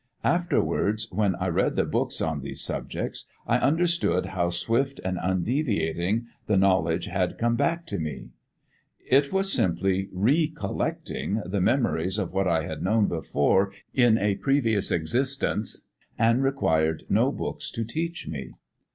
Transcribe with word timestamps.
Afterwards, 0.23 1.11
when 1.11 1.35
I 1.35 1.47
read 1.49 1.75
the 1.75 1.85
books 1.85 2.21
on 2.21 2.41
these 2.41 2.59
subjects, 2.59 3.25
I 3.45 3.59
understood 3.59 4.25
how 4.25 4.49
swift 4.49 4.99
and 5.05 5.19
undeviating 5.21 6.25
the 6.47 6.57
knowledge 6.57 7.05
had 7.05 7.37
come 7.37 7.55
back 7.55 7.85
to 7.85 7.99
me. 7.99 8.29
It 9.07 9.31
was 9.31 9.53
simply 9.53 10.05
memory. 10.05 10.07
It 10.07 10.07
was 10.07 10.07
simply 10.07 10.09
re 10.11 10.47
collecting 10.47 11.41
the 11.45 11.61
memories 11.61 12.17
of 12.17 12.33
what 12.33 12.47
I 12.47 12.63
had 12.63 12.81
known 12.81 13.09
before 13.09 13.71
in 13.93 14.17
a 14.17 14.37
previous 14.37 14.89
existence 14.89 15.83
and 16.17 16.41
required 16.43 17.03
no 17.07 17.31
books 17.31 17.69
to 17.69 17.83
teach 17.85 18.27
me." 18.27 18.53